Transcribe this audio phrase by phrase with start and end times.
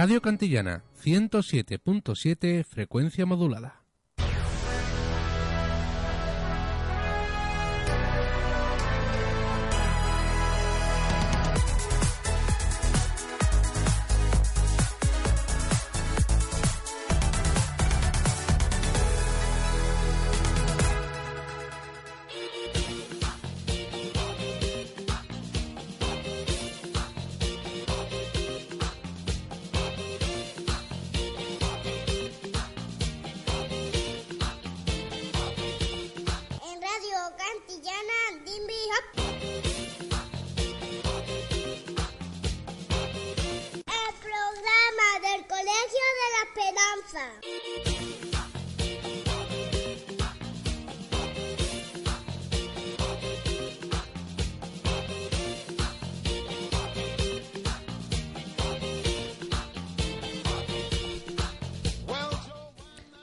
[0.00, 3.87] Radio Cantillana 107.7 frecuencia modulada.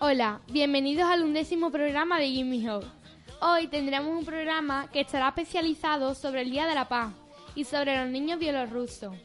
[0.08, 2.86] Hola, bienvenidos al undécimo programa de Gimme Hope.
[3.42, 7.12] Hoy tendremos un programa que estará especializado sobre el Día de la Paz
[7.56, 9.16] y sobre los niños bielorrusos.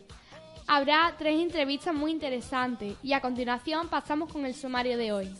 [0.66, 5.30] Habrá tres entrevistas muy interesantes y a continuación pasamos con el sumario de hoy.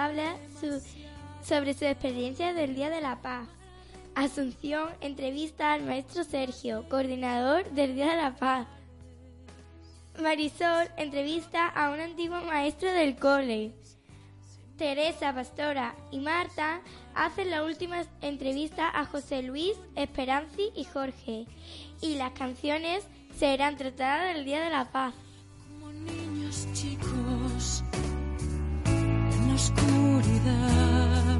[0.00, 0.36] Habla
[1.42, 3.46] sobre su experiencia del Día de la Paz.
[4.14, 8.66] Asunción entrevista al maestro Sergio, coordinador del Día de la Paz.
[10.20, 13.72] Marisol entrevista a un antiguo maestro del cole.
[14.76, 16.80] Teresa, Pastora y Marta
[17.14, 21.46] hacen la última entrevista a José Luis, Esperanzi y Jorge.
[22.00, 23.04] Y las canciones
[23.38, 25.14] serán tratadas del Día de la Paz.
[25.68, 27.09] como niños chicos
[29.60, 31.38] oscuridad.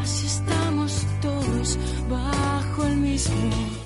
[0.00, 1.78] Así estamos todos
[2.08, 3.81] bajo el mismo.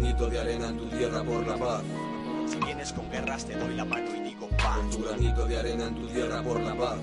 [0.00, 1.82] Granito de arena en tu tierra por la paz.
[2.46, 4.78] Si vienes con guerras te doy la mano y digo paz.
[4.78, 6.98] Con tu granito de arena en tu tierra por la paz.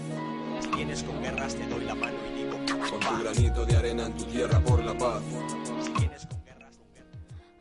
[0.62, 3.24] Si vienes con guerras te doy la mano y digo Con tu paz.
[3.24, 5.22] granito de arena en tu tierra por la paz.
[5.84, 7.20] Si vienes con guerras, con guerras.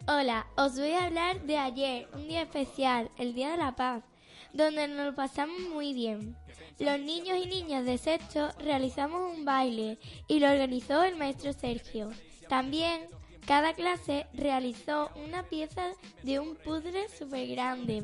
[0.09, 4.05] Hola, os voy a hablar de ayer, un día especial, el Día de la Paz,
[4.55, 6.35] donde nos lo pasamos muy bien.
[6.79, 9.99] Los niños y niñas de sexto realizamos un baile
[10.29, 12.11] y lo organizó el maestro Sergio.
[12.49, 13.03] También
[13.47, 15.83] cada clase realizó una pieza
[16.23, 18.03] de un puzzle súper grande.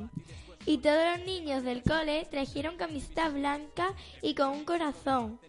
[0.64, 3.92] Y todos los niños del cole trajeron camisetas blancas
[4.22, 5.40] y con un corazón.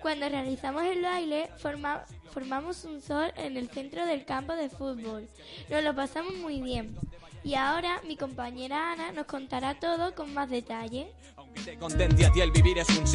[0.00, 5.28] Cuando realizamos el baile, forma- formamos un sol en el centro del campo de fútbol.
[5.70, 6.96] Nos lo pasamos muy bien.
[7.44, 11.12] Y ahora mi compañera Ana nos contará todo con más detalle.
[11.36, 13.06] Aunque te contente a ti el vivir es un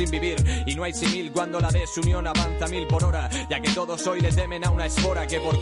[0.65, 0.93] Y no hay
[1.31, 4.85] cuando la desunión avanza mil por hora Ya que todos hoy temen a una
[5.27, 5.59] que por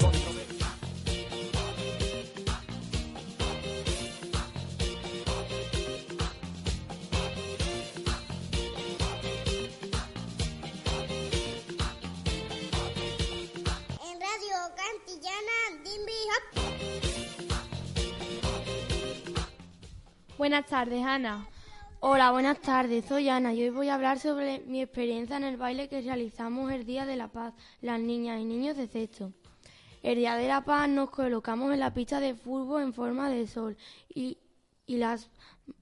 [20.51, 21.47] Buenas tardes, Ana.
[22.01, 23.05] Hola, buenas tardes.
[23.05, 26.73] Soy Ana y hoy voy a hablar sobre mi experiencia en el baile que realizamos
[26.73, 29.31] el Día de la Paz, las niñas y niños de sexto.
[30.03, 33.47] El Día de la Paz nos colocamos en la pista de fútbol en forma de
[33.47, 33.77] sol
[34.13, 34.39] y,
[34.85, 35.29] y las,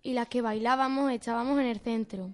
[0.04, 2.30] y las que bailábamos estábamos en el centro.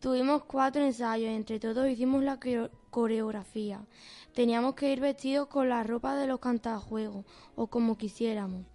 [0.00, 3.86] Tuvimos cuatro ensayos, entre todos hicimos la coreo- coreografía.
[4.34, 7.24] Teníamos que ir vestidos con la ropa de los cantajuegos
[7.54, 8.66] o como quisiéramos.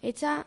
[0.00, 0.46] Esta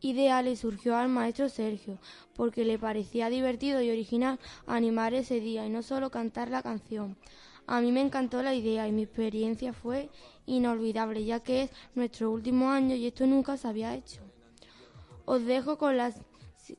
[0.00, 1.98] idea le surgió al maestro Sergio,
[2.34, 7.16] porque le parecía divertido y original animar ese día y no solo cantar la canción.
[7.66, 10.08] A mí me encantó la idea y mi experiencia fue
[10.46, 14.22] inolvidable, ya que es nuestro último año y esto nunca se había hecho.
[15.24, 16.20] Os dejo con, las,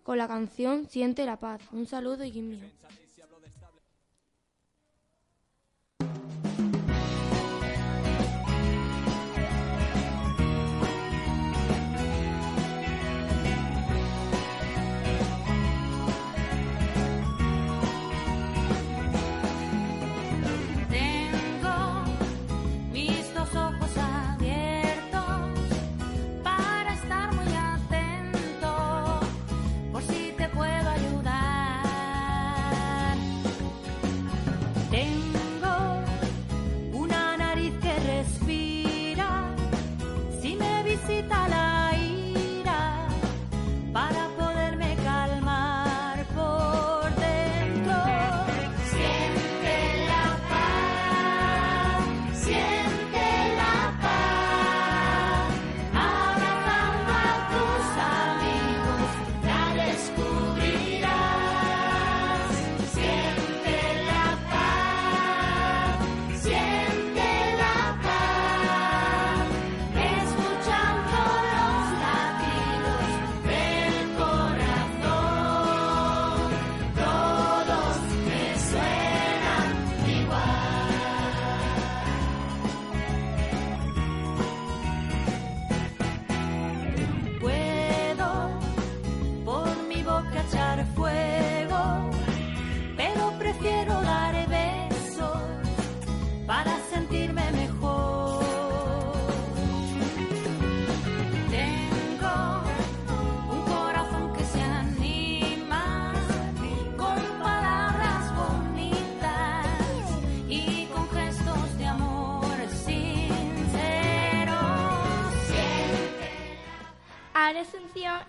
[0.04, 1.62] con la canción Siente la paz.
[1.74, 2.66] Un saludo y mío.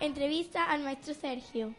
[0.09, 1.75] Entrevista al maestro Sergio.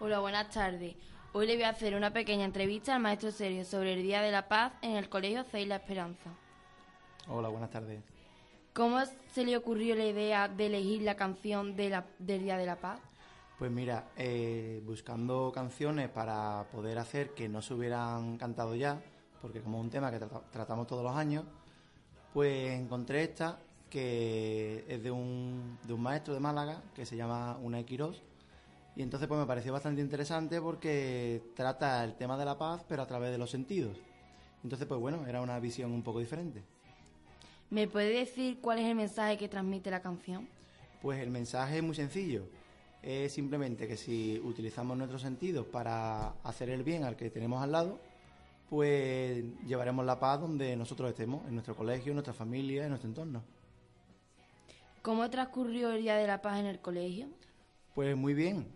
[0.00, 0.94] Hola, buenas tardes.
[1.34, 4.30] Hoy le voy a hacer una pequeña entrevista al maestro Sergio sobre el Día de
[4.32, 6.30] la Paz en el Colegio Ceis La Esperanza.
[7.28, 8.00] Hola, buenas tardes.
[8.72, 8.98] ¿Cómo
[9.32, 12.76] se le ocurrió la idea de elegir la canción de la- del Día de la
[12.76, 12.98] Paz?
[13.58, 18.98] Pues mira, eh, buscando canciones para poder hacer que no se hubieran cantado ya,
[19.42, 21.44] porque como es un tema que trata- tratamos todos los años,
[22.32, 23.58] pues encontré esta
[23.90, 28.22] que es de un, de un maestro de Málaga que se llama Una Quirós
[28.96, 33.02] y entonces pues me pareció bastante interesante porque trata el tema de la paz pero
[33.02, 33.96] a través de los sentidos.
[34.64, 36.62] Entonces pues bueno, era una visión un poco diferente.
[37.68, 40.48] ¿Me puede decir cuál es el mensaje que transmite la canción?
[41.02, 42.44] Pues el mensaje es muy sencillo.
[43.02, 47.72] Es simplemente que si utilizamos nuestros sentidos para hacer el bien al que tenemos al
[47.72, 48.00] lado,
[48.68, 53.08] pues llevaremos la paz donde nosotros estemos, en nuestro colegio, en nuestra familia, en nuestro
[53.08, 53.42] entorno.
[55.06, 57.28] ¿Cómo transcurrió el Día de la Paz en el colegio?
[57.94, 58.66] Pues muy bien.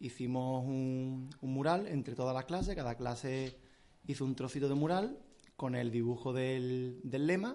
[0.00, 3.58] Hicimos un, mural entre todas las clases, cada clase
[4.06, 5.18] hizo un trocito de mural
[5.56, 7.54] con el dibujo del, del lema,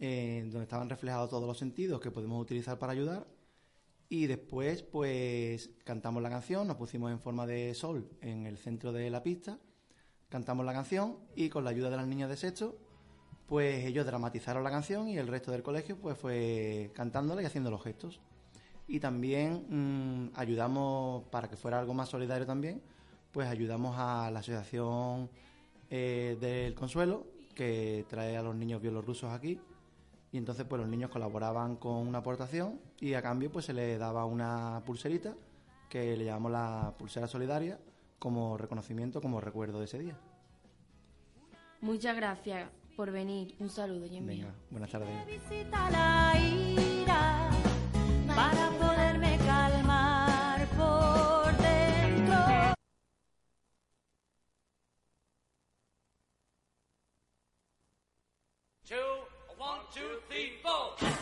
[0.00, 3.28] eh, donde estaban reflejados todos los sentidos que podemos utilizar para ayudar.
[4.08, 8.92] Y después, pues, cantamos la canción, nos pusimos en forma de sol en el centro
[8.92, 9.60] de la pista,
[10.30, 12.76] cantamos la canción y con la ayuda de las niñas de sexto,
[13.46, 17.70] pues ellos dramatizaron la canción y el resto del colegio pues fue cantándola y haciendo
[17.70, 18.20] los gestos.
[18.86, 22.82] Y también mm, ayudamos, para que fuera algo más solidario también,
[23.32, 25.30] pues ayudamos a la Asociación
[25.90, 29.60] eh, del Consuelo, que trae a los niños bielorrusos aquí.
[30.32, 33.98] Y entonces pues los niños colaboraban con una aportación y a cambio pues se les
[33.98, 35.34] daba una pulserita
[35.88, 37.78] que le llamamos la pulsera solidaria
[38.18, 40.16] como reconocimiento, como recuerdo de ese día.
[41.80, 43.54] Muchas gracias por venir.
[43.58, 44.46] Un saludo, y envío.
[44.46, 45.08] Venga, buenas tardes.
[45.26, 47.50] visita la ira
[48.26, 52.74] para poderme calmar por dentro.
[58.86, 58.96] Two,
[59.58, 61.13] one, two, three, four.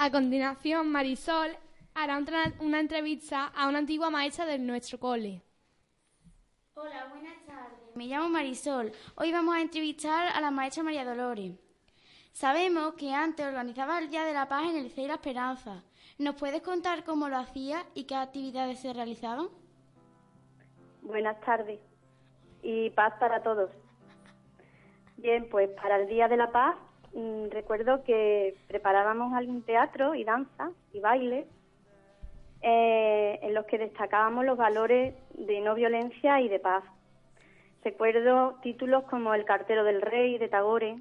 [0.00, 1.56] A continuación, Marisol
[1.92, 5.42] hará una, una entrevista a una antigua maestra de nuestro cole.
[6.74, 7.96] Hola, buenas tardes.
[7.96, 8.92] Me llamo Marisol.
[9.16, 11.58] Hoy vamos a entrevistar a la maestra María Dolores.
[12.30, 15.82] Sabemos que antes organizaba el Día de la Paz en el CEI La Esperanza.
[16.18, 19.48] ¿Nos puedes contar cómo lo hacía y qué actividades se realizaban?
[21.02, 21.80] Buenas tardes
[22.62, 23.72] y paz para todos.
[25.16, 26.76] Bien, pues para el Día de la Paz
[27.14, 31.46] mm, recuerdo que preparábamos algún teatro y danza y baile
[32.62, 36.84] eh, en los que destacábamos los valores de no violencia y de paz.
[37.84, 40.98] Recuerdo títulos como El cartero del rey de Tagore,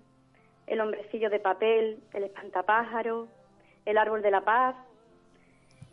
[0.68, 3.28] El hombrecillo de papel, El espantapájaro,
[3.86, 4.76] El árbol de la paz.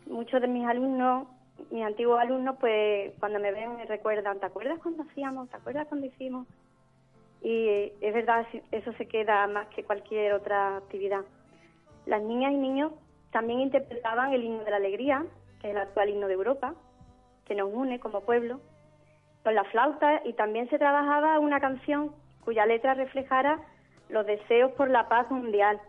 [0.05, 1.27] Muchos de mis alumnos,
[1.71, 5.49] mis antiguos alumnos, pues cuando me ven me recuerdan, ¿te acuerdas cuando hacíamos?
[5.49, 6.47] ¿Te acuerdas cuando hicimos?
[7.45, 11.21] Y es verdad, eso se queda más que cualquier otra actividad.
[12.07, 12.91] Las niñas y niños
[13.29, 15.23] también interpretaban el himno de la alegría,
[15.61, 16.73] que es el actual himno de Europa,
[17.45, 18.61] que nos une como pueblo,
[19.43, 23.59] con la flauta y también se trabajaba una canción cuya letra reflejara
[24.09, 25.79] los deseos por la paz mundial,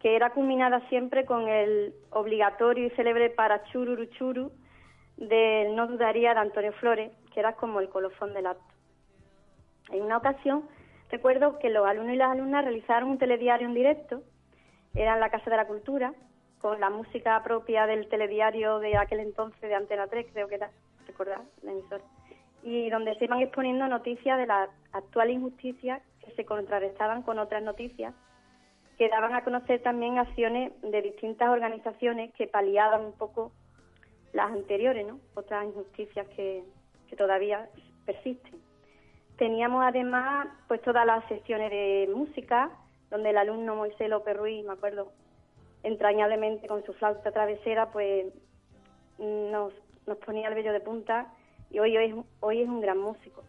[0.00, 4.50] que era culminada siempre con el obligatorio y célebre para chururu churu
[5.18, 8.73] del No dudaría de Antonio Flores, que era como el colofón del acto.
[9.90, 10.68] En una ocasión
[11.10, 14.22] recuerdo que los alumnos y las alumnas realizaron un telediario en directo,
[14.94, 16.14] era en la Casa de la Cultura,
[16.60, 20.70] con la música propia del telediario de aquel entonces de Antena 3, creo que era,
[21.06, 22.02] recordar, la emisora,
[22.62, 27.62] y donde se iban exponiendo noticias de la actual injusticia que se contrarrestaban con otras
[27.62, 28.14] noticias
[28.96, 33.52] que daban a conocer también acciones de distintas organizaciones que paliaban un poco
[34.32, 35.18] las anteriores, ¿no?
[35.34, 36.64] Otras injusticias que,
[37.08, 37.68] que todavía
[38.06, 38.63] persisten.
[39.36, 42.70] Teníamos además pues todas las sesiones de música,
[43.10, 45.12] donde el alumno Moisés López Ruiz, me acuerdo,
[45.82, 48.26] entrañablemente con su flauta travesera, pues
[49.18, 49.72] nos,
[50.06, 51.32] nos ponía el vello de punta
[51.70, 53.42] y hoy es, hoy es un gran músico.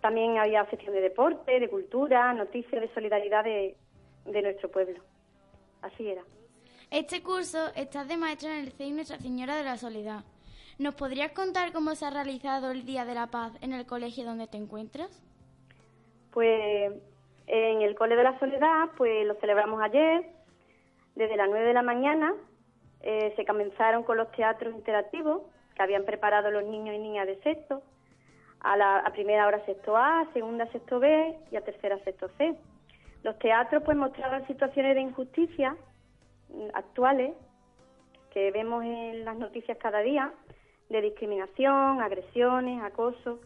[0.00, 3.76] También había sección de deporte, de cultura, noticias de solidaridad de,
[4.24, 5.02] de nuestro pueblo.
[5.82, 6.22] Así era.
[6.90, 10.24] Este curso estás de maestra en el CEI Nuestra Señora de la Soledad.
[10.80, 14.24] ¿Nos podrías contar cómo se ha realizado el Día de la Paz en el colegio
[14.24, 15.22] donde te encuentras?
[16.32, 16.94] Pues
[17.46, 20.24] en el Cole de la Soledad, pues lo celebramos ayer,
[21.16, 22.32] desde las 9 de la mañana.
[23.02, 25.42] eh, se comenzaron con los teatros interactivos
[25.74, 27.82] que habían preparado los niños y niñas de sexto.
[28.60, 32.30] A, la, a primera hora sexto A, a segunda sexto B y a tercera sexto
[32.38, 32.54] C.
[33.22, 35.76] Los teatros pues mostraban situaciones de injusticia
[36.48, 37.34] mm, actuales
[38.30, 40.32] que vemos en las noticias cada día,
[40.90, 43.40] de discriminación, agresiones, acoso,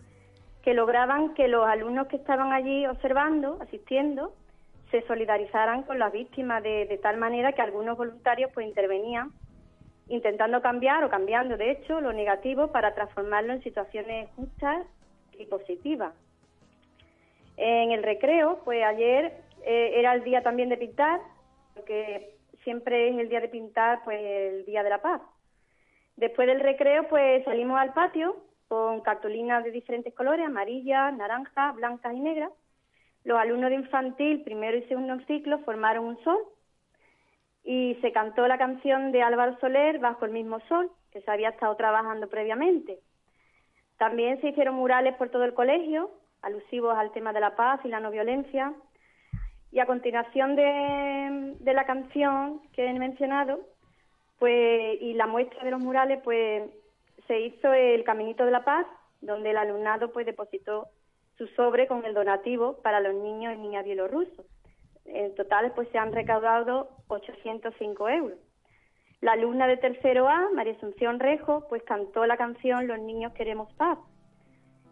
[0.62, 4.32] que lograban que los alumnos que estaban allí observando, asistiendo,
[4.90, 9.30] se solidarizaran con las víctimas de, tal manera que algunos voluntarios pues intervenían
[10.08, 14.86] intentando cambiar o cambiando de hecho lo negativo para transformarlo en situaciones justas
[15.38, 16.12] y positivas.
[17.56, 19.32] En el recreo, pues ayer
[19.64, 21.20] eh, era el día también de pintar,
[21.74, 25.20] porque siempre es el día de pintar, pues el día de la paz.
[26.16, 28.37] Después del recreo, pues salimos al patio
[28.68, 32.50] con cartulinas de diferentes colores, amarillas, naranjas, blancas y negras.
[33.25, 36.38] Los alumnos de infantil, primero y segundo ciclo, formaron un sol
[37.64, 41.49] y se cantó la canción de Álvaro Soler, Bajo el mismo sol, que se había
[41.49, 43.00] estado trabajando previamente.
[43.97, 46.11] También se hicieron murales por todo el colegio,
[46.42, 48.75] alusivos al tema de la paz y la no violencia.
[49.73, 53.61] Y a continuación de, de la canción que he mencionado,
[54.44, 56.64] pues y la muestra de los murales, pues
[57.26, 58.86] se hizo el Caminito de la Paz,
[59.22, 60.88] donde el alumnado pues depositó
[61.38, 64.44] su sobre con el donativo para los niños y niñas bielorrusos.
[65.06, 68.38] En total pues se han recaudado 805 euros.
[69.22, 73.72] La alumna de tercero A, María Asunción Rejo, pues cantó la canción Los niños queremos
[73.78, 73.98] paz.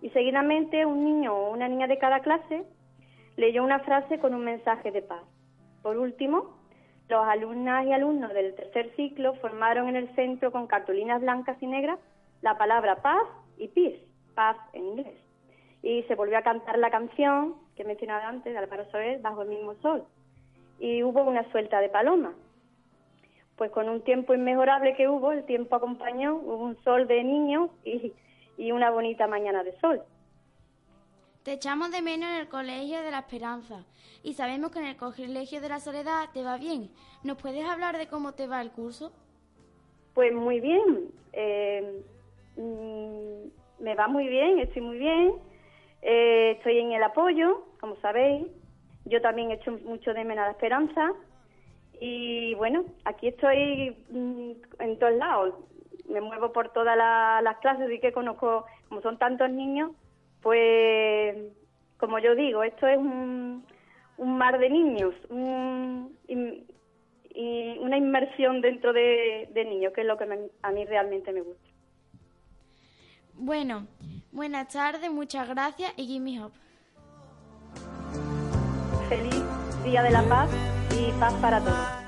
[0.00, 2.64] Y seguidamente un niño o una niña de cada clase
[3.36, 5.24] leyó una frase con un mensaje de paz.
[5.82, 6.61] Por último,
[7.08, 11.66] los alumnas y alumnos del tercer ciclo formaron en el centro con cartulinas blancas y
[11.66, 11.98] negras
[12.40, 13.22] la palabra paz
[13.58, 14.04] y peace,
[14.34, 15.14] paz en inglés.
[15.82, 19.42] Y se volvió a cantar la canción que he mencionado antes de Álvaro Soler, Bajo
[19.42, 20.04] el mismo sol.
[20.78, 22.34] Y hubo una suelta de palomas.
[23.56, 27.70] Pues con un tiempo inmejorable que hubo, el tiempo acompañó, hubo un sol de niños
[27.84, 30.02] y una bonita mañana de sol.
[31.44, 33.84] Te echamos de menos en el Colegio de la Esperanza
[34.22, 36.90] y sabemos que en el Colegio de la Soledad te va bien.
[37.24, 39.12] ¿Nos puedes hablar de cómo te va el curso?
[40.14, 42.02] Pues muy bien, eh,
[42.56, 45.32] mm, me va muy bien, estoy muy bien,
[46.02, 48.46] eh, estoy en el apoyo, como sabéis,
[49.06, 51.12] yo también he hecho mucho de menos a la esperanza
[52.04, 55.54] Y bueno, aquí estoy mm, en todos lados.
[56.08, 59.92] Me muevo por todas la- las clases y que conozco, como son tantos niños,
[60.42, 61.36] pues
[61.98, 63.64] como yo digo, esto es un,
[64.16, 66.16] un mar de niños, un-
[67.80, 71.40] una inmersión dentro de, de niños, que es lo que me- a mí realmente me
[71.42, 71.68] gusta.
[73.34, 73.86] Bueno,
[74.32, 76.56] buenas tardes, muchas gracias y give me hope.
[79.08, 79.44] Feliz
[79.84, 80.50] Día de la Paz
[80.96, 82.01] y paz para todos.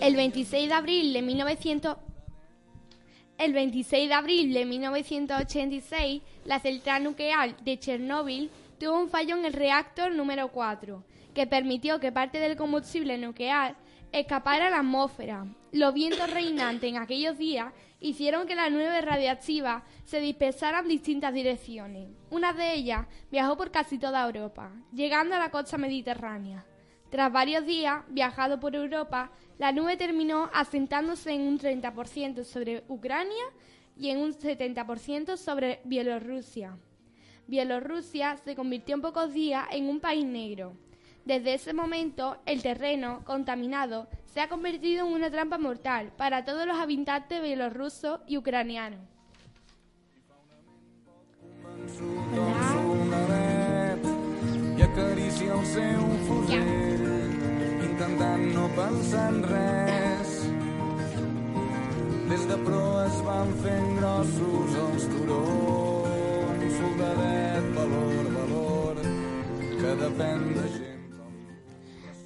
[0.00, 1.96] El 26 de abril de 1900
[3.38, 9.44] el 26 de abril de 1986, la central nuclear de Chernóbil tuvo un fallo en
[9.44, 13.76] el reactor número 4, que permitió que parte del combustible nuclear
[14.10, 15.46] escapara a la atmósfera.
[15.72, 21.34] Los vientos reinantes en aquellos días hicieron que la nube radiactiva se dispersara en distintas
[21.34, 22.08] direcciones.
[22.30, 26.64] Una de ellas viajó por casi toda Europa, llegando a la costa mediterránea.
[27.10, 33.44] Tras varios días viajado por Europa, la nube terminó asentándose en un 30% sobre Ucrania
[33.94, 36.78] y en un 70% sobre Bielorrusia.
[37.46, 40.76] Bielorrusia se convirtió en pocos días en un país negro.
[41.28, 46.66] Desde ese momento, el terreno contaminado se ha convertido en una trampa mortal para todos
[46.66, 49.00] los habitantes bielorrusos y ucranianos.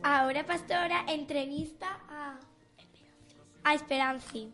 [0.03, 2.39] Ahora, Pastora, entrevista a,
[3.65, 4.53] a Esperanci.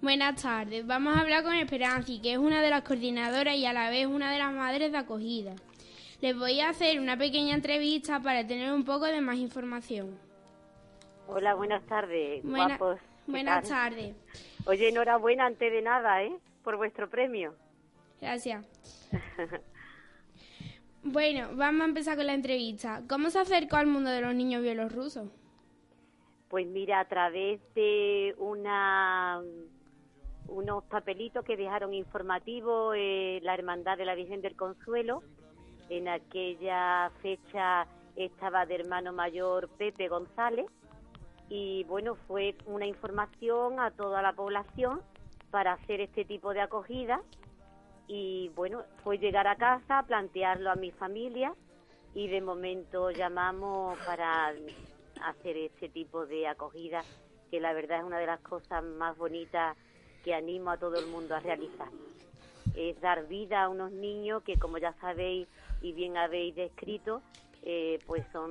[0.00, 0.86] Buenas tardes.
[0.86, 4.06] Vamos a hablar con Esperanza, que es una de las coordinadoras y a la vez
[4.06, 5.54] una de las madres de acogida.
[6.20, 10.18] Les voy a hacer una pequeña entrevista para tener un poco de más información.
[11.28, 13.00] Hola, buenas tardes, Buena- guapos.
[13.26, 13.90] ¿Qué buenas tal?
[13.90, 14.16] tardes.
[14.66, 16.32] Oye, enhorabuena antes de nada, ¿eh?
[16.64, 17.54] Por vuestro premio.
[18.20, 18.64] Gracias.
[21.02, 23.02] Bueno, vamos a empezar con la entrevista.
[23.08, 25.28] ¿Cómo se acercó al mundo de los niños bielorrusos?
[26.48, 29.40] Pues mira, a través de una
[30.48, 35.22] unos papelitos que dejaron informativos eh, la Hermandad de la Virgen del Consuelo,
[35.90, 40.66] en aquella fecha estaba de hermano mayor Pepe González
[41.48, 45.00] y bueno, fue una información a toda la población
[45.50, 47.22] para hacer este tipo de acogida
[48.08, 51.54] y bueno, fue llegar a casa, plantearlo a mi familia
[52.14, 54.52] y de momento llamamos para
[55.22, 57.04] hacer este tipo de acogida
[57.50, 59.76] que la verdad es una de las cosas más bonitas
[60.24, 61.88] que animo a todo el mundo a realizar.
[62.74, 65.46] Es dar vida a unos niños que como ya sabéis
[65.82, 67.20] y bien habéis descrito,
[67.62, 68.50] eh, pues son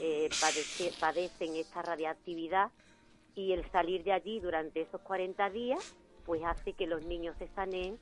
[0.00, 2.70] eh, padece- padecen esta radiactividad
[3.34, 5.80] y el salir de allí durante esos 40 días
[6.24, 7.98] pues hace que los niños se saneen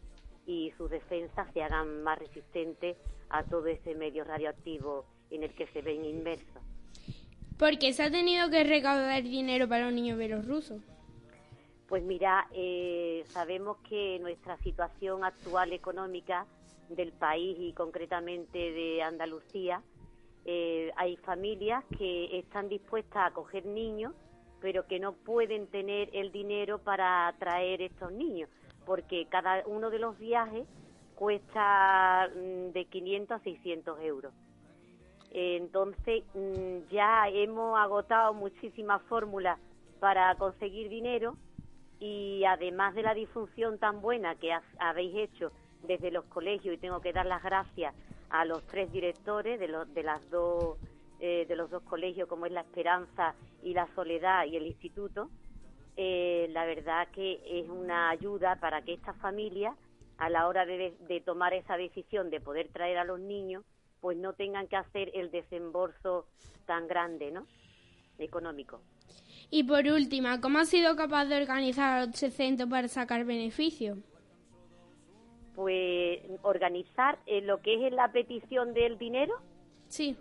[0.47, 2.97] y sus defensas se hagan más resistentes
[3.29, 6.63] a todo ese medio radioactivo en el que se ven inmersos.
[7.59, 10.81] Porque se ha tenido que recaudar dinero para los niños bielorrusos.
[11.89, 16.47] Pues mira, eh, sabemos que nuestra situación actual económica
[16.89, 19.83] del país y concretamente de Andalucía,
[20.45, 24.15] eh, hay familias que están dispuestas a acoger niños,
[24.61, 28.49] pero que no pueden tener el dinero para traer estos niños,
[28.91, 30.67] porque cada uno de los viajes
[31.15, 34.33] cuesta mm, de 500 a 600 euros.
[35.31, 39.61] Entonces mm, ya hemos agotado muchísimas fórmulas
[40.01, 41.37] para conseguir dinero
[42.01, 45.53] y además de la difusión tan buena que ha- habéis hecho
[45.87, 47.95] desde los colegios y tengo que dar las gracias
[48.31, 50.79] a los tres directores de, los, de las dos
[51.21, 55.31] eh, de los dos colegios, como es La Esperanza y La Soledad y el Instituto,
[56.03, 59.77] eh, la verdad que es una ayuda para que estas familias,
[60.17, 63.65] a la hora de, de tomar esa decisión de poder traer a los niños,
[64.01, 66.25] pues no tengan que hacer el desembolso
[66.65, 67.47] tan grande, ¿no?
[68.19, 68.81] Económico.
[69.51, 73.99] Y por último, ¿cómo has sido capaz de organizar este centro para sacar beneficio?
[75.55, 79.35] Pues organizar eh, lo que es la petición del dinero.
[79.89, 80.17] Sí.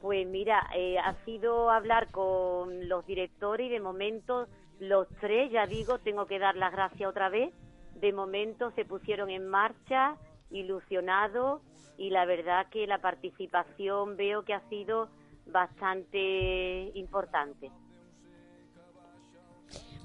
[0.00, 4.48] Pues mira, eh, ha sido hablar con los directores y de momento
[4.82, 7.54] los tres, ya digo, tengo que dar las gracias otra vez,
[8.00, 10.16] de momento se pusieron en marcha,
[10.50, 11.62] ilusionados
[11.96, 15.08] y la verdad que la participación veo que ha sido
[15.46, 17.70] bastante importante.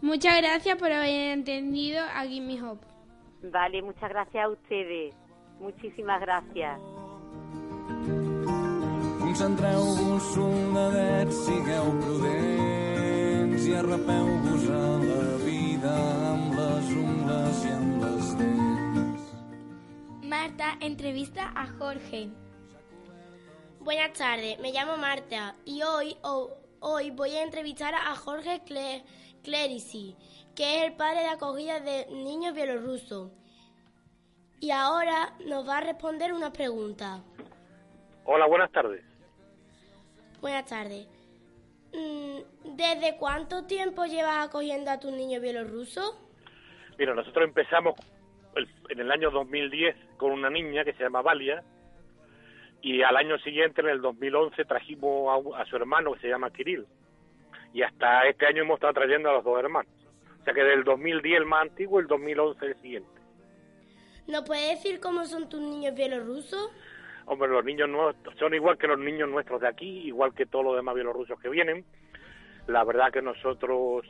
[0.02, 2.86] Muchas gracias por haber entendido a Gimme Hope.
[3.42, 5.16] Vale, muchas gracias a ustedes.
[5.60, 6.80] Muchísimas gracias.
[9.20, 12.97] Concentreu-vos, soldadets, sigueu prudents
[13.66, 13.98] i a la
[15.44, 15.94] vida
[16.32, 19.24] amb les ungles i amb les dents.
[20.24, 22.30] Marta entrevista a Jorge.
[23.80, 29.04] Buenas tardes, me llamo Marta y hoy, ho- hoy voy a entrevistar a Jorge Cle-
[29.44, 30.16] Clerici,
[30.56, 33.32] que es el padre de acogida de niños bielorrusos.
[34.60, 37.22] Y ahora nos va a responder una pregunta.
[38.26, 39.04] Hola, buenas tardes.
[40.42, 41.08] Buenas tardes.
[41.94, 46.18] Mm, ¿Desde cuánto tiempo llevas acogiendo a tus niños bielorrusos?
[46.98, 47.96] Mira, nosotros empezamos
[48.56, 51.64] el- en el año 2010 con una niña que se llama Valia
[52.82, 56.86] y al año siguiente, en el 2011, trajimos a, su hermano que se llama Kirill.
[57.74, 59.92] Y hasta este año hemos estado trayendo a los dos hermanos.
[60.42, 63.10] O sea que del 2010 el más antiguo y el 2011 el siguiente.
[64.28, 66.70] ¿Nos puedes decir cómo son tus niños bielorrusos?
[67.30, 70.64] Hombre, los niños nuestros son igual que los niños nuestros de aquí, igual que todos
[70.64, 71.84] los demás bielorrusos que vienen.
[72.68, 74.06] La verdad que nosotros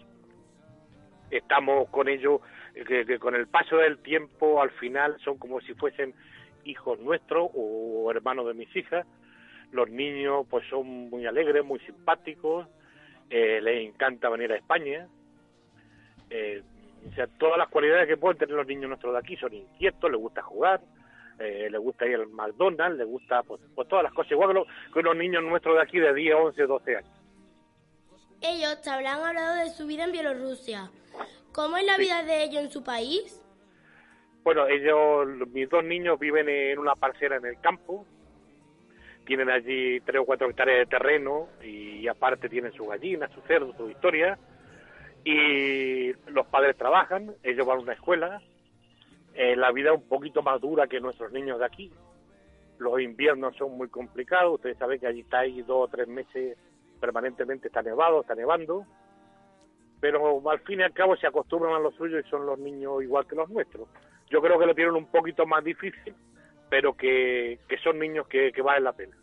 [1.32, 2.42] estamos con ellos,
[2.76, 6.14] que, que con el paso del tiempo al final son como si fuesen
[6.64, 9.08] hijos nuestros o hermanos de mis hijas.
[9.72, 12.68] Los niños pues son muy alegres, muy simpáticos,
[13.32, 15.08] eh, les encanta venir a España.
[16.30, 16.62] Eh,
[17.10, 20.12] o sea, todas las cualidades que pueden tener los niños nuestros de aquí son inquietos,
[20.12, 20.82] les gusta jugar,
[21.40, 24.54] eh, les gusta ir al McDonald's, les gusta pues, pues todas las cosas, igual que,
[24.56, 27.12] los- que los niños nuestros de aquí de 10, 11, 12 años.
[28.42, 30.90] Ellos te habrán hablado de su vida en Bielorrusia.
[31.54, 32.02] ¿Cómo es la Sí.
[32.04, 33.42] vida de ellos en su país?
[34.44, 38.06] Bueno, ellos, mis dos niños viven en una parcela en el campo,
[39.26, 43.76] tienen allí tres o cuatro hectáreas de terreno y aparte tienen sus gallinas, sus cerdos,
[43.76, 44.38] su historia.
[45.26, 48.42] Y los padres trabajan, ellos van a una escuela.
[49.38, 51.92] Eh, la vida es un poquito más dura que nuestros niños de aquí.
[52.80, 56.58] Los inviernos son muy complicados, ustedes saben que allí está ahí dos o tres meses
[57.00, 58.84] permanentemente, está nevado, está nevando.
[60.00, 63.04] Pero al fin y al cabo se acostumbran a lo suyo y son los niños
[63.04, 63.88] igual que los nuestros.
[64.32, 66.16] Yo creo que lo tienen un poquito más difícil,
[66.68, 69.16] pero que, que son niños que, que valen la pena.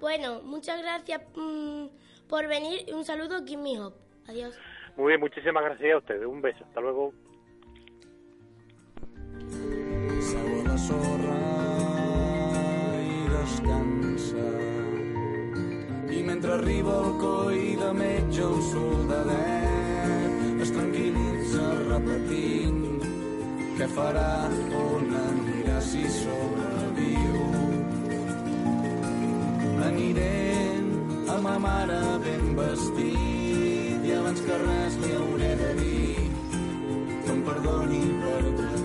[0.00, 1.86] Bueno, muchas gracias mm,
[2.26, 3.60] por venir y un saludo, Kim.
[4.28, 4.58] Adiós.
[4.96, 6.26] Muy bien, muchísimas gracias a ustedes.
[6.26, 6.64] Un beso.
[6.64, 7.12] Hasta luego.
[10.86, 11.40] Sorra
[13.00, 14.50] i descansa.
[16.10, 22.82] I mentre arriba el coi de metge, el soldadet es tranquil·litza repetint
[23.78, 24.34] què farà,
[24.82, 27.42] on anirà si sobreviu.
[29.88, 30.38] Aniré
[31.32, 36.16] a ma mare ben vestit i abans que res li hauré de dir
[37.24, 38.83] que em perdoni per tractar-la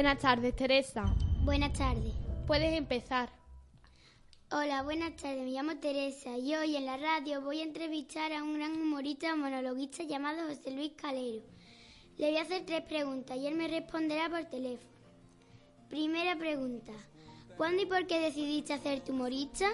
[0.00, 1.04] Buenas tardes, Teresa.
[1.44, 2.14] Buenas tardes.
[2.46, 3.28] Puedes empezar.
[4.50, 5.42] Hola, buenas tardes.
[5.42, 9.36] Me llamo Teresa y hoy en la radio voy a entrevistar a un gran humorista
[9.36, 11.44] monologuista llamado José Luis Calero.
[12.16, 14.90] Le voy a hacer tres preguntas y él me responderá por teléfono.
[15.90, 16.92] Primera pregunta.
[17.58, 19.66] ¿Cuándo y por qué decidiste hacerte humorista?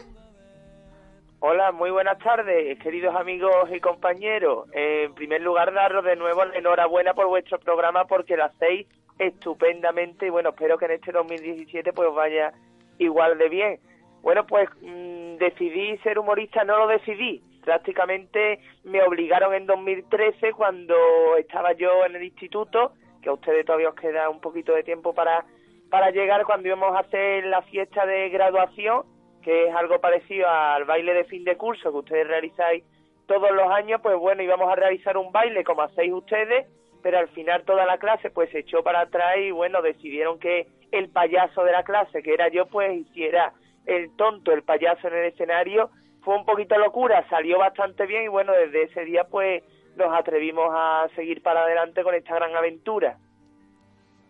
[1.39, 4.67] Hola, muy buenas tardes, queridos amigos y compañeros.
[4.73, 10.27] En primer lugar, daros de nuevo la enhorabuena por vuestro programa porque lo hacéis estupendamente
[10.27, 12.53] y bueno, espero que en este 2017 pues vaya
[12.99, 13.81] igual de bien.
[14.23, 17.43] Bueno, pues mm, decidí ser humorista, no lo decidí.
[17.65, 20.95] Prácticamente me obligaron en 2013 cuando
[21.39, 25.15] estaba yo en el instituto, que a ustedes todavía os queda un poquito de tiempo
[25.15, 25.45] para
[25.91, 29.05] para llegar cuando íbamos a hacer la fiesta de graduación,
[29.43, 32.85] que es algo parecido al baile de fin de curso que ustedes realizáis
[33.27, 36.67] todos los años, pues bueno, íbamos a realizar un baile como hacéis ustedes,
[37.07, 40.67] pero al final toda la clase pues se echó para atrás y bueno, decidieron que
[40.91, 43.53] el payaso de la clase, que era yo, pues hiciera
[43.85, 45.91] el tonto, el payaso en el escenario.
[46.23, 49.63] Fue un poquito locura, salió bastante bien y bueno, desde ese día pues
[49.95, 53.17] nos atrevimos a seguir para adelante con esta gran aventura.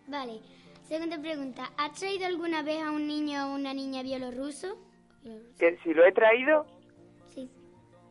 [0.06, 0.40] Vale.
[0.82, 1.70] Segunda pregunta.
[1.78, 4.76] ¿Has traído alguna vez a un niño o una niña bielorruso?
[5.58, 6.66] Que si lo he traído.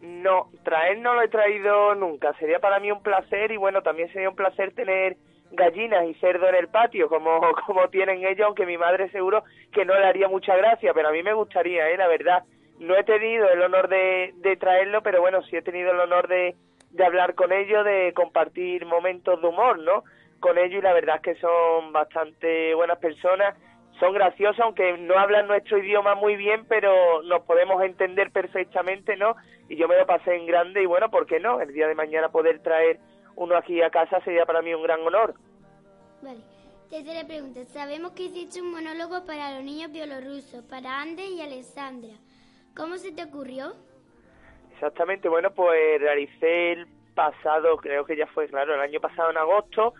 [0.02, 2.34] No, traer no lo he traído nunca.
[2.40, 5.18] Sería para mí un placer y bueno, también sería un placer tener
[5.52, 9.86] gallinas y cerdo en el patio, como, como tienen ellos, aunque mi madre seguro que
[9.86, 11.98] no le haría mucha gracia, pero a mí me gustaría, ¿eh?
[11.98, 12.44] la verdad.
[12.80, 16.28] No he tenido el honor de, de traerlo, pero bueno, sí he tenido el honor
[16.28, 16.56] de,
[16.92, 20.04] de hablar con ellos, de compartir momentos de humor, ¿no?
[20.42, 23.56] Con ellos y la verdad es que son bastante buenas personas,
[24.00, 29.36] son graciosos, aunque no hablan nuestro idioma muy bien, pero nos podemos entender perfectamente, ¿no?
[29.70, 31.62] Y yo me lo pasé en grande y bueno, ¿por qué no?
[31.62, 33.00] El día de mañana poder traer
[33.36, 35.36] uno aquí a casa sería para mí un gran honor.
[36.22, 36.40] Vale.
[36.90, 37.66] Tercera pregunta.
[37.66, 42.14] Sabemos que hiciste un monólogo para los niños bielorrusos, para Andes y Alessandra.
[42.76, 43.74] ¿Cómo se te ocurrió?
[44.74, 49.38] Exactamente, bueno, pues realicé el pasado, creo que ya fue, claro, el año pasado en
[49.38, 49.94] agosto,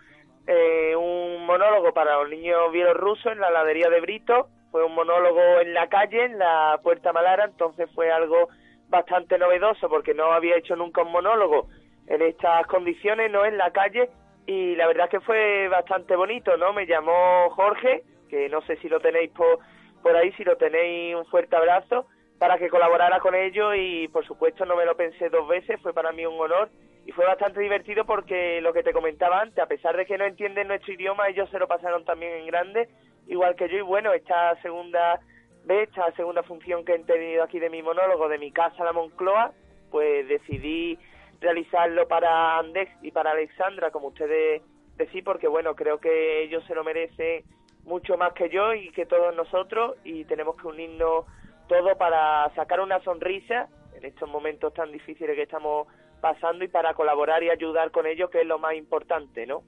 [0.46, 4.48] eh, un monólogo para los niños bielorrusos en la ladería de Brito.
[4.70, 8.48] Fue un monólogo en la calle, en la Puerta Malara, entonces fue algo
[8.88, 11.68] bastante novedoso porque no había hecho nunca un monólogo
[12.06, 14.10] en estas condiciones, no en la calle,
[14.46, 16.72] y la verdad que fue bastante bonito, ¿no?
[16.72, 19.58] Me llamó Jorge, que no sé si lo tenéis por,
[20.02, 22.06] por ahí, si lo tenéis, un fuerte abrazo,
[22.38, 25.92] para que colaborara con ellos y por supuesto no me lo pensé dos veces, fue
[25.92, 26.68] para mí un honor
[27.06, 30.24] y fue bastante divertido porque lo que te comentaba antes, a pesar de que no
[30.24, 32.88] entienden nuestro idioma, ellos se lo pasaron también en grande,
[33.28, 35.20] igual que yo y bueno, esta segunda
[35.64, 38.92] vez, esta segunda función que he tenido aquí de mi monólogo, de mi casa la
[38.92, 39.52] Moncloa,
[39.92, 40.98] pues decidí
[41.40, 44.62] realizarlo para Andex y para Alexandra, como ustedes
[44.96, 47.44] decís, porque bueno, creo que ellos se lo merecen
[47.84, 51.24] mucho más que yo y que todos nosotros y tenemos que unirnos
[51.68, 55.86] todo para sacar una sonrisa en estos momentos tan difíciles que estamos
[56.20, 59.62] pasando y para colaborar y ayudar con ellos, que es lo más importante, ¿no?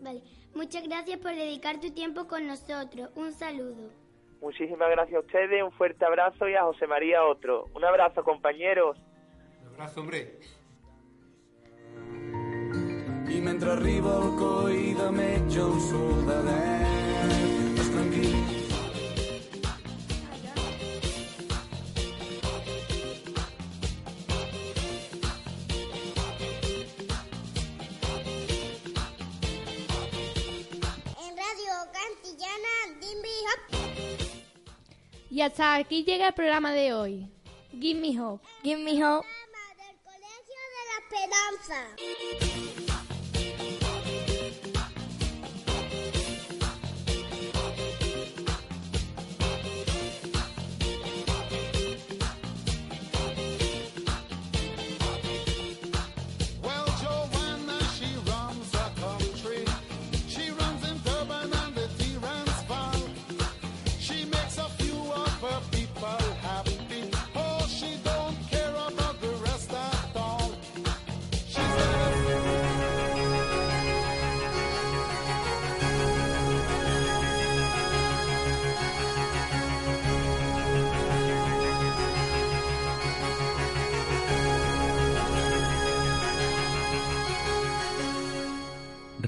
[0.00, 0.22] Vale.
[0.54, 3.10] Muchas gracias por dedicar tu tiempo con nosotros.
[3.14, 3.90] Un saludo.
[4.40, 7.66] Muchísimas gracias a ustedes, un fuerte abrazo y a José María otro.
[7.74, 8.96] Un abrazo, compañeros.
[9.62, 10.38] Un abrazo, hombre.
[13.28, 16.95] I mentre arriba el coi de metge al soldadet
[35.36, 37.28] Y hasta aquí llega el programa de hoy.
[37.78, 38.42] Give me hope.
[38.62, 39.28] Give me hope.
[40.72, 42.85] de la Esperanza.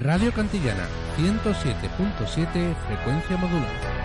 [0.09, 0.87] Radio Cantillana
[1.19, 3.98] 107.7 frecuencia modulada.